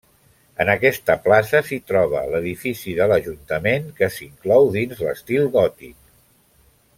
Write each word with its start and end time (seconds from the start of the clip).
En 0.63 0.69
aquesta 0.73 1.15
plaça 1.25 1.59
s'hi 1.67 1.77
troba 1.91 2.23
l'edifici 2.35 2.95
de 3.01 3.07
l'ajuntament 3.11 3.85
que 4.01 4.09
s'inclou 4.17 4.67
dins 4.79 5.05
l'estil 5.05 5.47
gòtic. 5.59 5.97